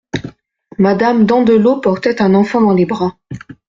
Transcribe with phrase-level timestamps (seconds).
[0.79, 3.19] Madame Dandelot portait un enfant dans les bras.